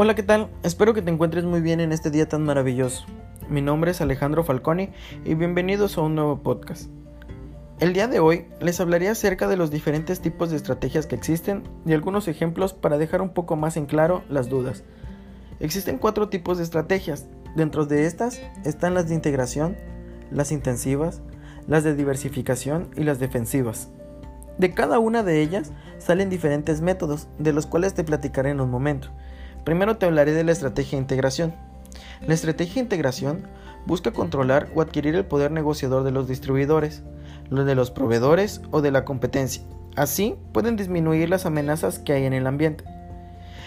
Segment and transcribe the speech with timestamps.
[0.00, 0.48] Hola, ¿qué tal?
[0.62, 3.04] Espero que te encuentres muy bien en este día tan maravilloso.
[3.48, 4.90] Mi nombre es Alejandro Falconi
[5.24, 6.88] y bienvenidos a un nuevo podcast.
[7.80, 11.64] El día de hoy les hablaré acerca de los diferentes tipos de estrategias que existen
[11.84, 14.84] y algunos ejemplos para dejar un poco más en claro las dudas.
[15.58, 17.26] Existen cuatro tipos de estrategias.
[17.56, 19.76] Dentro de estas están las de integración,
[20.30, 21.22] las intensivas,
[21.66, 23.90] las de diversificación y las defensivas.
[24.58, 28.70] De cada una de ellas salen diferentes métodos, de los cuales te platicaré en un
[28.70, 29.10] momento.
[29.68, 31.52] Primero te hablaré de la estrategia de integración.
[32.26, 33.46] La estrategia de integración
[33.84, 37.02] busca controlar o adquirir el poder negociador de los distribuidores,
[37.50, 39.62] los de los proveedores o de la competencia.
[39.94, 42.82] Así pueden disminuir las amenazas que hay en el ambiente.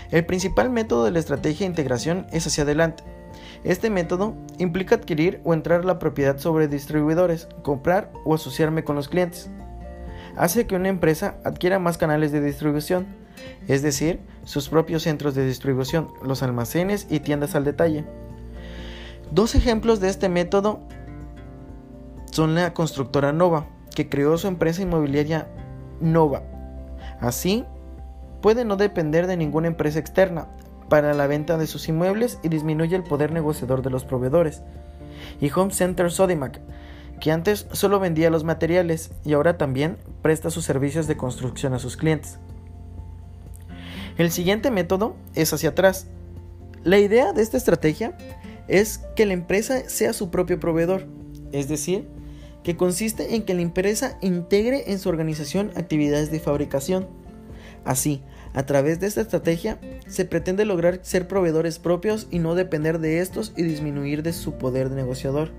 [0.09, 3.03] El principal método de la estrategia de integración es hacia adelante.
[3.63, 9.07] Este método implica adquirir o entrar la propiedad sobre distribuidores, comprar o asociarme con los
[9.07, 9.51] clientes.
[10.35, 13.20] Hace que una empresa adquiera más canales de distribución,
[13.67, 18.05] es decir, sus propios centros de distribución, los almacenes y tiendas al detalle.
[19.31, 20.81] Dos ejemplos de este método
[22.31, 25.47] son la constructora Nova, que creó su empresa inmobiliaria
[25.99, 26.43] Nova.
[27.19, 27.65] Así,
[28.41, 30.47] puede no depender de ninguna empresa externa
[30.89, 34.63] para la venta de sus inmuebles y disminuye el poder negociador de los proveedores.
[35.39, 36.59] Y Home Center Sodimac,
[37.21, 41.79] que antes solo vendía los materiales y ahora también presta sus servicios de construcción a
[41.79, 42.39] sus clientes.
[44.21, 46.05] El siguiente método es hacia atrás.
[46.83, 48.15] La idea de esta estrategia
[48.67, 51.07] es que la empresa sea su propio proveedor,
[51.51, 52.07] es decir,
[52.63, 57.07] que consiste en que la empresa integre en su organización actividades de fabricación.
[57.83, 58.21] Así,
[58.53, 63.21] a través de esta estrategia, se pretende lograr ser proveedores propios y no depender de
[63.21, 65.49] estos y disminuir de su poder de negociador.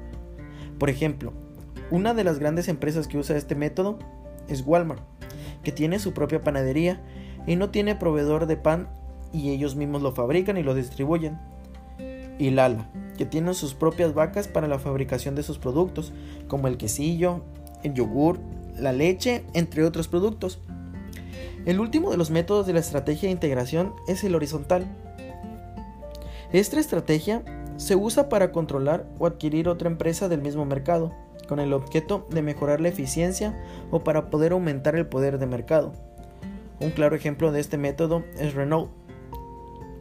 [0.79, 1.33] Por ejemplo,
[1.91, 3.99] una de las grandes empresas que usa este método
[4.47, 5.03] es Walmart,
[5.65, 7.03] que tiene su propia panadería
[7.47, 8.89] y no tiene proveedor de pan
[9.33, 11.39] y ellos mismos lo fabrican y lo distribuyen.
[12.39, 16.13] Y Lala, que tiene sus propias vacas para la fabricación de sus productos,
[16.49, 17.43] como el quesillo,
[17.83, 18.39] el yogur,
[18.79, 20.61] la leche, entre otros productos.
[21.65, 24.87] El último de los métodos de la estrategia de integración es el horizontal.
[26.53, 27.43] Esta estrategia
[27.77, 31.13] se usa para controlar o adquirir otra empresa del mismo mercado,
[31.49, 33.59] con el objeto de mejorar la eficiencia
[33.91, 35.93] o para poder aumentar el poder de mercado.
[36.83, 38.91] Un claro ejemplo de este método es Renault,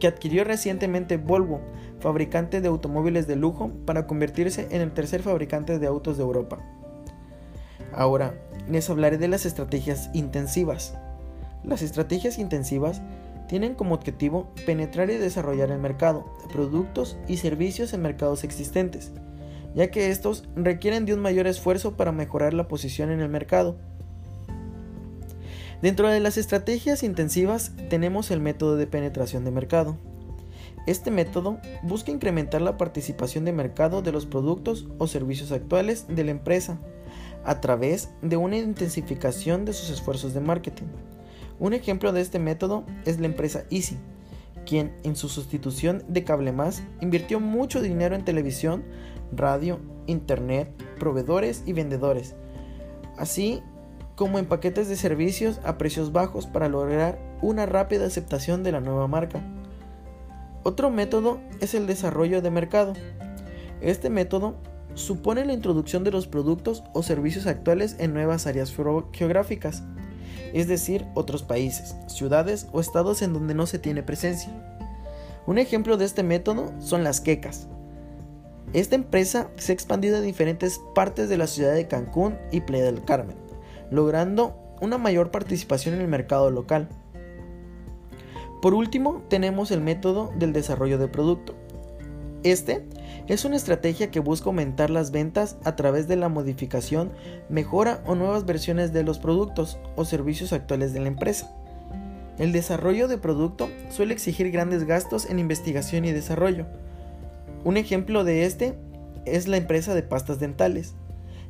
[0.00, 1.60] que adquirió recientemente Volvo,
[2.00, 6.58] fabricante de automóviles de lujo, para convertirse en el tercer fabricante de autos de Europa.
[7.92, 8.34] Ahora,
[8.68, 10.98] les hablaré de las estrategias intensivas.
[11.62, 13.00] Las estrategias intensivas
[13.46, 19.12] tienen como objetivo penetrar y desarrollar el mercado, productos y servicios en mercados existentes,
[19.76, 23.78] ya que estos requieren de un mayor esfuerzo para mejorar la posición en el mercado
[25.82, 29.96] Dentro de las estrategias intensivas tenemos el método de penetración de mercado.
[30.86, 36.22] Este método busca incrementar la participación de mercado de los productos o servicios actuales de
[36.22, 36.78] la empresa
[37.44, 40.86] a través de una intensificación de sus esfuerzos de marketing.
[41.58, 43.98] Un ejemplo de este método es la empresa Easy,
[44.64, 48.84] quien en su sustitución de Cable Más invirtió mucho dinero en televisión,
[49.32, 50.68] radio, internet,
[51.00, 52.36] proveedores y vendedores,
[53.18, 53.62] así
[54.16, 58.80] como en paquetes de servicios a precios bajos para lograr una rápida aceptación de la
[58.80, 59.42] nueva marca.
[60.62, 62.92] Otro método es el desarrollo de mercado.
[63.80, 64.54] Este método
[64.94, 68.72] supone la introducción de los productos o servicios actuales en nuevas áreas
[69.12, 69.82] geográficas,
[70.52, 74.52] es decir, otros países, ciudades o estados en donde no se tiene presencia.
[75.46, 77.66] Un ejemplo de este método son las quecas.
[78.74, 82.84] Esta empresa se ha expandido a diferentes partes de la ciudad de Cancún y Playa
[82.84, 83.51] del Carmen
[83.92, 86.88] logrando una mayor participación en el mercado local.
[88.60, 91.54] Por último, tenemos el método del desarrollo de producto.
[92.42, 92.84] Este
[93.28, 97.12] es una estrategia que busca aumentar las ventas a través de la modificación,
[97.48, 101.54] mejora o nuevas versiones de los productos o servicios actuales de la empresa.
[102.38, 106.66] El desarrollo de producto suele exigir grandes gastos en investigación y desarrollo.
[107.62, 108.74] Un ejemplo de este
[109.24, 110.94] es la empresa de pastas dentales.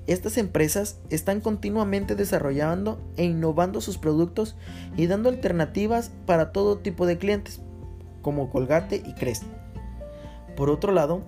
[0.06, 4.56] Estas empresas están continuamente desarrollando e innovando sus productos
[4.96, 7.60] y dando alternativas para todo tipo de clientes,
[8.20, 9.44] como Colgate y Crest.
[10.56, 11.22] Por otro lado,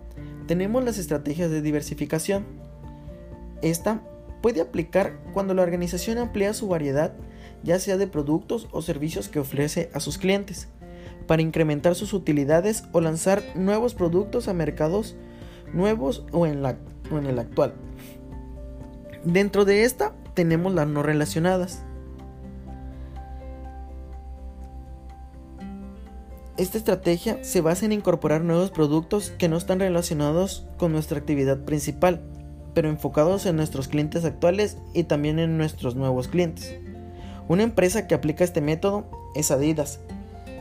[0.47, 2.45] tenemos las estrategias de diversificación.
[3.63, 4.03] Esta
[4.43, 7.15] puede aplicar cuando la organización amplía su variedad,
[7.63, 10.69] ya sea de productos o servicios que ofrece a sus clientes,
[11.29, 15.15] para incrementar sus utilidades o lanzar nuevos productos a mercados
[15.73, 17.75] nuevos o en, o en el actual.
[19.25, 21.83] Dentro de esta tenemos las no relacionadas.
[26.57, 31.65] esta estrategia se basa en incorporar nuevos productos que no están relacionados con nuestra actividad
[31.65, 32.23] principal,
[32.75, 36.77] pero enfocados en nuestros clientes actuales y también en nuestros nuevos clientes.
[37.49, 39.05] Una empresa que aplica este método
[39.35, 40.01] es Adidas,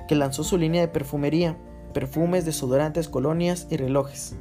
[0.07, 1.57] que lanzó su línea de perfumería,
[1.93, 4.35] perfumes, desodorantes, colonias y relojes.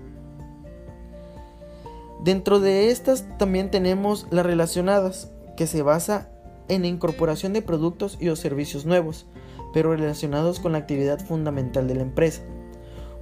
[2.25, 6.29] Dentro de estas también tenemos las relacionadas, que se basa
[6.69, 9.27] en la incorporación de productos y o servicios nuevos,
[9.75, 12.43] pero relacionados con la actividad fundamental de la empresa.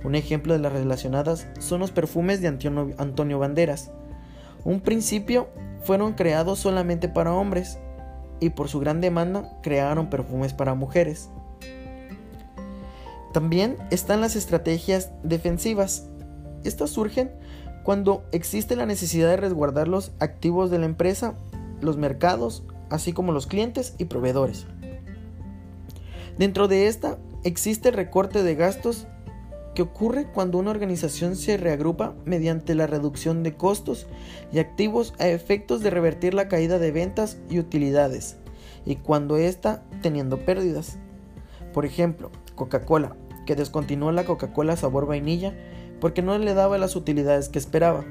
[0.05, 3.91] Un ejemplo de las relacionadas son los perfumes de Antonio Banderas.
[4.65, 5.49] Un principio
[5.83, 7.79] fueron creados solamente para hombres
[8.39, 11.31] y por su gran demanda crearon perfumes para mujeres.
[13.33, 16.09] También están las estrategias defensivas.
[16.65, 17.31] Estas surgen
[17.85, 21.35] cuando existe la necesidad de resguardar los activos de la empresa,
[21.81, 24.67] los mercados, así como los clientes y proveedores.
[26.39, 29.07] Dentro de esta existe el recorte de gastos
[29.75, 34.07] que ocurre cuando una organización se reagrupa mediante la reducción de costos
[34.53, 38.37] y activos a efectos de revertir la caída de ventas y utilidades,
[38.85, 40.99] y cuando está teniendo pérdidas.
[41.73, 43.17] Por ejemplo, Coca-Cola,
[43.47, 45.55] que descontinuó la Coca-Cola sabor vainilla
[46.01, 48.05] porque no le daba las utilidades que esperaba.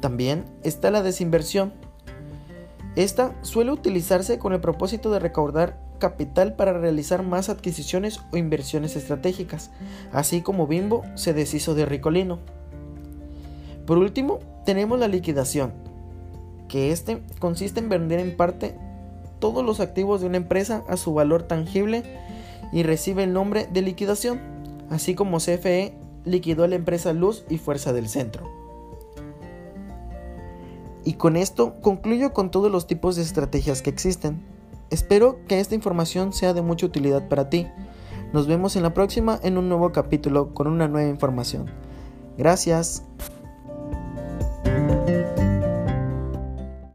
[0.00, 1.72] También está la desinversión.
[2.96, 8.96] Esta suele utilizarse con el propósito de recaudar capital para realizar más adquisiciones o inversiones
[8.96, 9.70] estratégicas,
[10.12, 12.38] así como Bimbo se deshizo de Ricolino.
[13.86, 15.72] Por último, tenemos la liquidación,
[16.68, 18.76] que este consiste en vender en parte
[19.38, 22.02] todos los activos de una empresa a su valor tangible
[22.72, 24.40] y recibe el nombre de liquidación,
[24.90, 25.94] así como CFE
[26.28, 28.48] liquidó a la empresa Luz y Fuerza del Centro.
[31.04, 34.42] Y con esto concluyo con todos los tipos de estrategias que existen.
[34.90, 37.66] Espero que esta información sea de mucha utilidad para ti.
[38.32, 41.66] Nos vemos en la próxima en un nuevo capítulo con una nueva información.
[42.36, 43.04] Gracias.